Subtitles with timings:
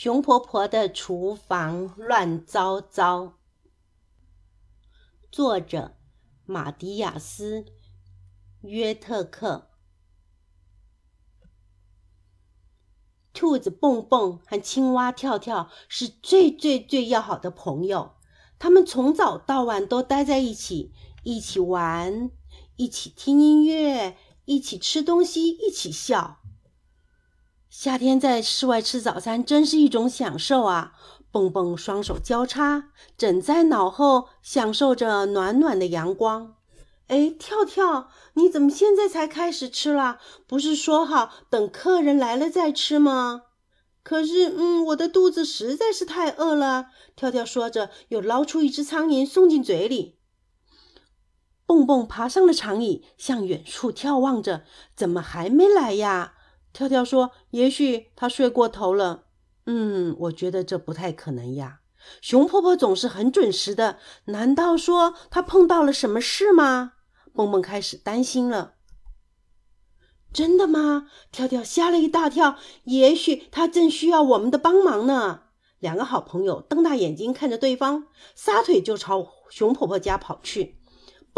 [0.00, 3.40] 熊婆婆的厨房乱糟糟。
[5.32, 5.96] 作者：
[6.46, 7.62] 马迪亚斯·
[8.60, 9.72] 约特克。
[13.32, 18.12] 兔子蹦蹦和青蛙跳跳是最最最要好的朋友，
[18.60, 20.92] 他们从早到晚都待在一起，
[21.24, 22.30] 一起玩，
[22.76, 26.38] 一起听音乐，一起吃东西，一起笑。
[27.80, 30.94] 夏天在室外吃早餐真是一种享受啊！
[31.30, 36.56] 蹦蹦双手交叉枕在脑后，享受着暖暖的阳光。
[37.06, 40.18] 哎，跳跳，你怎么现在才开始吃啦？
[40.48, 43.42] 不是说好等客人来了再吃吗？
[44.02, 46.86] 可是，嗯，我的肚子实在是太饿了。
[47.14, 50.18] 跳跳说着，又捞出一只苍蝇送进嘴里。
[51.64, 54.64] 蹦蹦爬上了长椅，向远处眺望着，
[54.96, 56.34] 怎么还没来呀？
[56.78, 59.24] 跳跳说：“也许他睡过头了。”
[59.66, 61.80] 嗯，我觉得这不太可能呀。
[62.22, 66.92] 熊婆婆总是很准时的，难道说她碰到了什么事吗？
[67.34, 68.74] 蹦蹦开始担心了。
[70.32, 71.08] 真的吗？
[71.32, 72.56] 跳跳吓了一大跳。
[72.84, 75.42] 也许他正需要我们的帮忙呢。
[75.80, 80.77] 两个好朋友瞪大眼睛看着对方，撒腿就朝熊婆婆家跑去。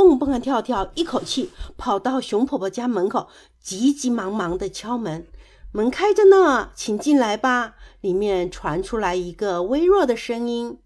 [0.02, 3.28] 蹦蹦和跳跳一口气跑到熊婆婆家门口，
[3.60, 5.26] 急急忙忙地敲门。
[5.72, 7.74] 门开着呢，请进来吧。
[8.00, 10.78] 里面传出来一个微弱的声音：“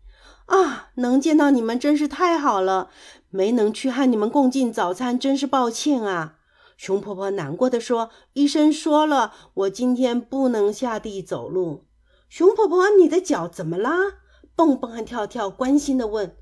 [0.47, 2.91] 啊，能见到你们真是太好了，
[3.31, 6.39] 没能去和你们共进早餐，真是抱歉啊。”
[6.77, 11.85] 熊婆婆难过的说：“医生说了，我今天不能下地走路。”
[12.29, 13.93] 熊婆婆，你的脚怎么啦？
[14.57, 16.37] 蹦蹦和跳跳关心的问。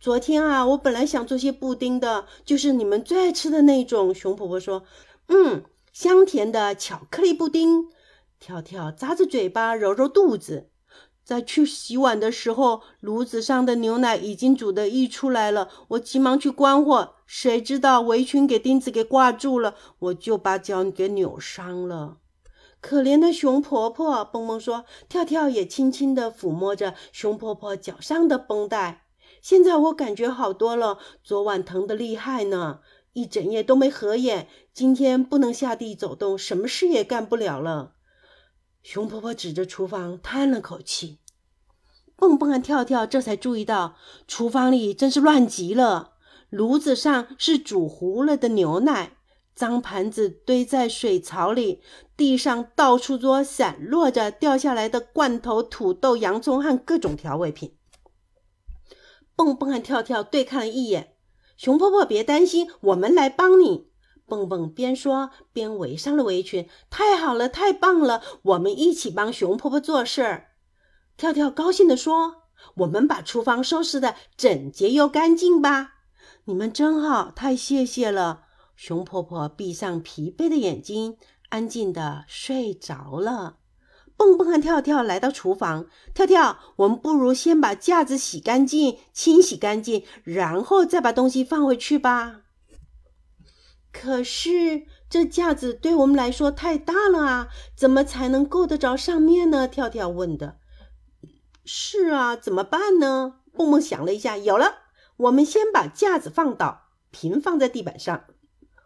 [0.00, 4.14] 昨天啊，我本来想做些布丁的，就是你们最爱吃的那种。
[4.14, 4.84] 熊婆婆说
[5.26, 7.88] ：“嗯，香甜的巧克力布丁。”
[8.38, 10.70] 跳跳咂着嘴巴，揉揉肚子。
[11.24, 15.68] 在去洗碗的时候，炉子上的牛奶已经煮得溢出来了。
[15.88, 22.18] 我急忙去关火，谁知道围裙给钉子给挂住了，我就把脚给扭伤了。
[22.80, 24.84] 可怜的熊婆婆，蹦蹦说。
[25.08, 29.07] 跳跳也轻轻地抚摸着熊婆婆脚上的绷带。
[29.40, 32.80] 现在我感觉好多了，昨晚疼得厉害呢，
[33.12, 34.48] 一整夜都没合眼。
[34.74, 37.94] 今天不能下地走动，什么事也干不了了。
[38.82, 41.18] 熊婆婆指着厨房叹了口气，
[42.16, 43.96] 蹦蹦跳跳这才注意到
[44.26, 46.14] 厨房里真是乱极了。
[46.50, 49.16] 炉子上是煮糊了的牛奶，
[49.54, 51.82] 脏盘子堆在水槽里，
[52.16, 57.77] 地上到处都散落着掉下来的罐头、土豆、洋葱和各种调味品。
[59.38, 61.14] 蹦蹦和跳跳对看了一眼，
[61.56, 63.86] 熊婆婆别担心，我们来帮你。
[64.26, 66.68] 蹦蹦边说边围上了围裙。
[66.90, 70.48] 太好了，太棒了，我们一起帮熊婆婆做事儿。
[71.16, 72.48] 跳跳高兴地说
[72.78, 75.92] ：“我们把厨房收拾的整洁又干净吧？”
[76.46, 78.42] 你们真好，太谢谢了。
[78.74, 81.16] 熊婆婆闭上疲惫的眼睛，
[81.50, 83.58] 安静地睡着了。
[84.18, 92.40] 蹦蹦和跳跳来到厨房，跳跳，我们不如先把架子洗干净、清洗干净，然后再把东西放回去吧。
[93.92, 99.68] 可是这架子对我们来说太大了啊，怎么才能够得着上面呢？
[99.68, 100.58] 跳跳问的。
[101.64, 103.36] 是啊，怎么办呢？
[103.52, 104.78] 蹦蹦想了一下，有了，
[105.16, 108.24] 我们先把架子放倒，平放在地板上。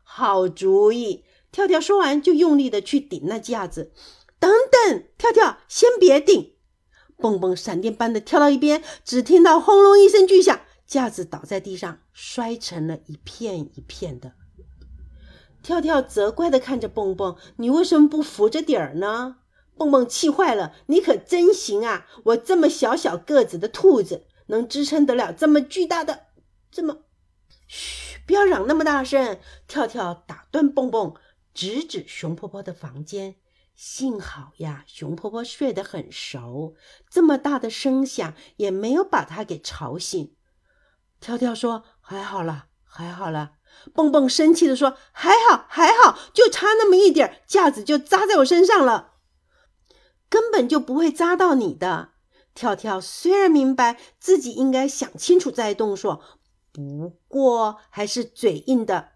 [0.03, 1.25] 好主意！
[1.51, 3.93] 跳跳说完，就用力的去顶那架子。
[4.43, 6.57] 等等，跳跳，先别顶！
[7.17, 14.33] 蹦蹦闪电般的跳到一边，只听到轰隆一声巨响，架子倒在地上，摔成了一片一片的。
[15.63, 19.37] 跳跳责怪的看着蹦蹦：“你为什么不扶着底儿呢？”
[19.79, 22.09] 蹦蹦气坏了：“你可真行啊！
[22.25, 26.27] 我这么小小个子的兔子，能支撑得了这么巨大的……
[26.73, 27.05] 这么……
[27.69, 29.39] 嘘，不要嚷那么大声！”
[29.69, 31.15] 跳跳打断蹦蹦，
[31.55, 33.37] 指指熊婆婆的房间。
[33.75, 36.75] 幸好呀，熊婆婆睡得很熟，
[37.11, 40.37] 这么大的声响也没有把她给吵醒。
[41.19, 43.53] 跳跳说：“还好了，还好了。”
[43.95, 49.15] 蹦蹦生气地说：“还好，还好，就差那么一点，架子就扎在我身上了，
[50.29, 52.11] 根本就不会扎到你的。”
[52.55, 56.21] 跳跳虽然明白自己应该想清楚再动手，
[56.71, 59.13] 不过还是嘴硬的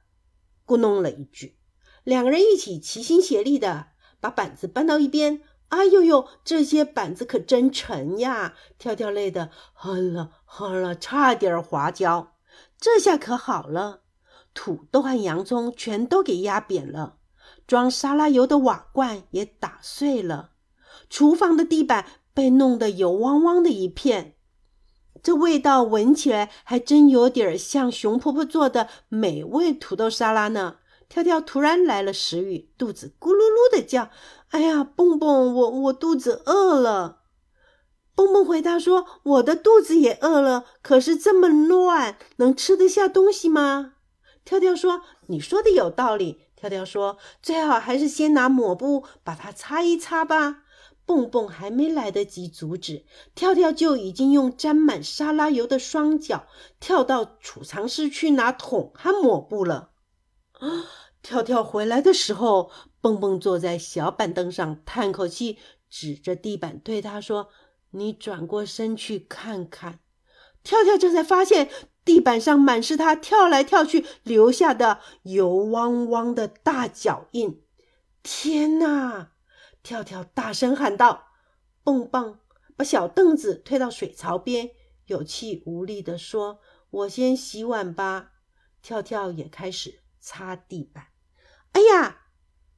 [0.65, 1.59] 咕哝了一句。
[2.03, 3.89] 两个人一起齐心协力的。
[4.21, 8.55] 把板子搬到一边，哎呦呦，这些板子可真沉呀！
[8.79, 12.35] 跳跳累得哼了哼了，差点滑跤。
[12.79, 14.01] 这下可好了，
[14.55, 17.17] 土豆和洋葱全都给压扁了，
[17.67, 20.53] 装沙拉油的瓦罐也打碎了，
[21.11, 24.35] 厨房的地板被弄得油汪汪的一片。
[25.23, 30.77] 这味道闻起来还真有点像熊婆婆做的美味土豆沙拉呢。
[31.09, 34.11] 跳跳突然来了食欲，肚子咕噜噜的叫
[34.51, 37.23] ：“哎呀，蹦蹦，我我肚子饿了。”
[38.15, 43.95] 蹦蹦回答说：“我的肚子也饿了，可是这么乱，能吃得下东西吗？”
[44.45, 50.63] 跳跳说：“你说的有道理。”跳跳说：“最好还是先拿抹布把它擦一擦吧。”
[51.07, 53.05] 蹦蹦还没来得及阻止，
[53.35, 56.47] 跳跳就已经用沾满沙拉油的双脚
[56.81, 59.91] 跳到储藏室去拿桶和抹布了。
[61.23, 62.71] 跳跳回来的时候，
[63.01, 65.59] 蹦蹦坐在小板凳上，叹口气，
[65.91, 67.49] 指着地板对他说
[67.91, 70.01] ：“你转过身去看看。”
[70.63, 71.69] 跳跳这才发现
[72.05, 77.63] 地板上满是他跳来跳去留下的油汪汪的大脚印。
[78.23, 79.33] 天哪！
[79.83, 81.29] 跳跳大声喊道
[81.85, 82.39] ：“蹦蹦，
[82.77, 84.71] 把小凳子推到水槽边，
[85.07, 86.61] 有气无力地说
[86.91, 88.33] ：‘我先洗碗吧。’
[88.83, 91.05] 跳跳也开始擦地板。
[91.71, 92.23] 哎呀，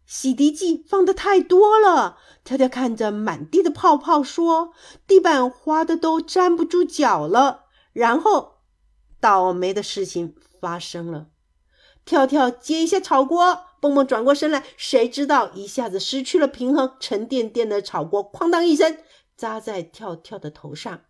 [0.05, 2.19] 洗涤剂放的太多了！
[2.45, 4.75] 跳跳看着满地的泡泡说
[5.09, 7.65] ：‘地板滑的都粘不住脚了。’
[7.95, 8.59] 然后，
[9.19, 11.29] 倒霉的事情发生了。
[12.05, 18.99] 跳跳接一下炒锅。”蹦蹦转过身来，谁知道一下子失去了平衡，沉甸甸的炒锅哐当一声
[19.37, 21.03] 砸在跳跳的头上，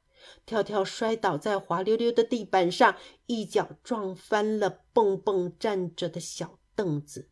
[0.46, 2.96] 跳跳摔倒在滑溜溜的地板上，
[3.26, 7.28] 一脚撞翻了蹦蹦站着的小凳子。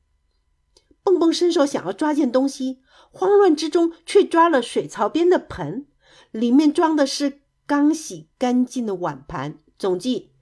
[1.03, 5.87] 蹦蹦伸手想要抓件东西，慌乱之中却抓了水槽边的盆，
[6.31, 10.33] 里面装的是刚洗干净的碗盘，总计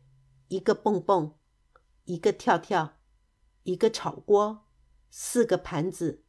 [0.48, 1.34] 一个蹦蹦，
[2.04, 2.98] 一个跳跳，
[3.62, 4.60] 一个炒锅。
[5.16, 6.24] 四个盘子，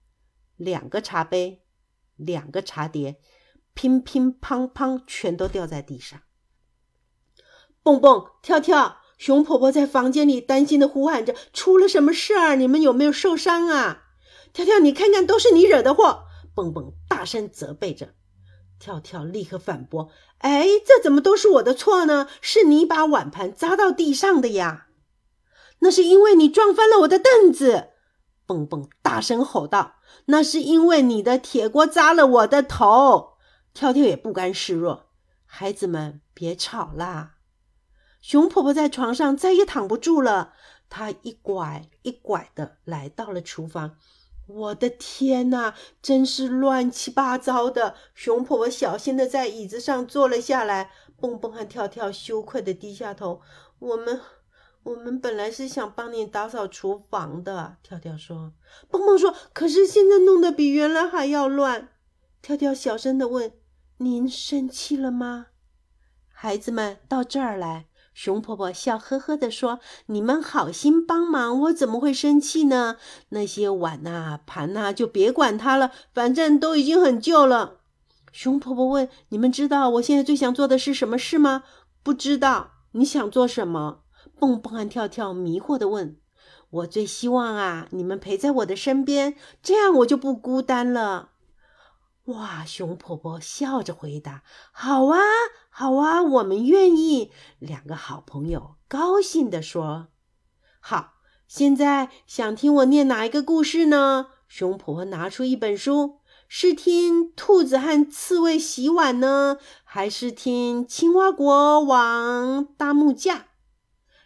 [0.57, 1.63] 两个茶杯，
[2.17, 3.19] 两个茶碟，
[3.75, 6.21] 乒乒乓乓，全都掉在地上。
[7.83, 12.55] 蹦蹦跳跳，熊婆婆在房间里担心的呼喊着：“出了什么事儿？
[12.55, 14.03] 你们有没有受伤啊？”
[14.51, 16.23] 跳跳，你看看，都是你惹的祸！
[16.55, 18.15] 蹦蹦大声责备着。
[18.79, 22.27] 跳跳立刻反驳：“哎，这怎么都是我的错呢？
[22.41, 24.87] 是你把碗盘砸到地上的呀！
[25.79, 27.89] 那是因为你撞翻了我的凳子。”
[28.47, 29.95] 蹦蹦大声吼道
[30.27, 33.33] ：“那是因为你的铁锅砸了我的头！”
[33.75, 35.07] 跳跳也不甘示弱
[35.45, 37.35] ：“孩子们，别吵啦！”
[38.21, 40.53] 熊婆婆在床上再也躺不住了，
[40.89, 43.97] 她一拐一拐的来到了厨房。
[44.47, 47.95] 我的天哪，真是乱七八糟的！
[48.13, 50.91] 熊婆婆小心的在椅子上坐了下来。
[51.17, 53.41] 蹦蹦和跳跳羞愧的低下头
[53.79, 54.21] ：“我们……”
[54.83, 58.53] 我们本来是想帮你打扫厨房的，跳跳说。
[58.87, 61.89] 蹦蹦说：“可是现在弄得比原来还要乱。”
[62.43, 63.51] 跳跳小声的问
[63.97, 65.47] ：“您生气了吗？”
[66.29, 72.97] 孩子们到这儿来，熊婆婆笑呵呵的说：“你们好心帮忙，我怎么会生气呢？
[73.29, 77.77] 那些碗呐、盘呐，就别管它了，反正都已经很旧了。”
[78.31, 81.63] 熊婆婆问：“你们知道我现在最想做的是什么事吗
[82.03, 82.71] ？”“不知道。
[82.91, 84.01] ”“你想做什么？”
[84.37, 86.17] 蹦蹦和跳跳迷惑地问
[86.69, 91.29] ：“我最希望啊，你们陪在我的身边，这样我就不孤单了。”
[92.25, 92.65] 哇！
[92.65, 94.43] 熊婆婆笑着回答
[94.73, 95.19] ：“好啊，
[95.69, 100.07] 好啊，我们愿意。”两个好朋友高兴地说
[100.81, 101.13] ：“好，
[101.47, 113.47] 现在想听我念哪一个故事呢？”熊婆婆拿出一本书，是听兔子和刺猬洗碗呢，还是听青蛙国王搭木架？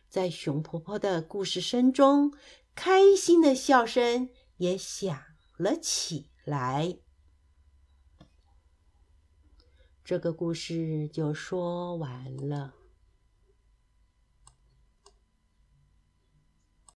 [0.09, 2.33] 在熊婆婆的故事声中，
[2.75, 5.17] 开心的笑声也响
[5.57, 6.99] 了起来。
[10.09, 12.78] 这个故事就说完了。